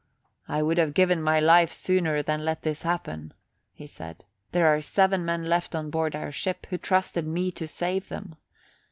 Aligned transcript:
"I 0.47 0.63
would 0.63 0.79
have 0.79 0.95
given 0.95 1.21
my 1.21 1.39
life 1.39 1.71
sooner 1.71 2.23
than 2.23 2.43
let 2.43 2.63
this 2.63 2.81
happen," 2.81 3.35
he 3.71 3.85
said. 3.85 4.25
"There 4.51 4.65
are 4.65 4.81
seven 4.81 5.23
men 5.25 5.43
left 5.43 5.75
on 5.75 5.91
board 5.91 6.15
our 6.15 6.31
ship, 6.31 6.65
who 6.71 6.79
trusted 6.79 7.27
me 7.27 7.51
to 7.51 7.67
save 7.67 8.09
them. 8.09 8.33